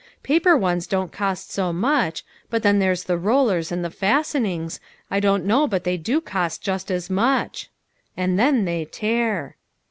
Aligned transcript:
Paper 0.23 0.57
ones 0.57 0.87
don't 0.87 1.11
cost 1.11 1.51
so 1.51 1.71
much, 1.71 2.23
but 2.49 2.63
then 2.63 2.79
there's 2.79 3.03
the 3.03 3.19
rollers 3.19 3.71
and 3.71 3.85
the 3.85 3.91
fasten 3.91 4.47
ings, 4.47 4.79
I 5.11 5.19
don't 5.19 5.45
know 5.45 5.67
but 5.67 5.83
they 5.83 5.95
do 5.95 6.19
cost 6.19 6.63
just 6.63 6.89
as 6.89 7.07
much. 7.11 7.69
And 8.17 8.39
then 8.39 8.65
they 8.65 8.85
tear." 8.85 9.57